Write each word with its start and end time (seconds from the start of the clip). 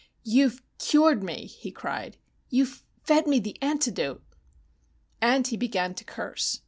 "You've 0.23 0.63
cured 0.79 1.21
me!" 1.23 1.45
he 1.45 1.69
cried. 1.69 2.17
"You've 2.49 2.83
fed 3.03 3.27
me 3.27 3.39
the 3.39 3.55
antidote!" 3.61 4.23
And 5.21 5.45
he 5.45 5.57
began 5.57 5.93
to 5.93 6.03
curse. 6.03 6.59